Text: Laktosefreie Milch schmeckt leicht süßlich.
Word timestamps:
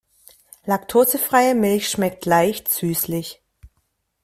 Laktosefreie 0.65 1.53
Milch 1.53 1.87
schmeckt 1.91 2.25
leicht 2.25 2.73
süßlich. 2.73 3.39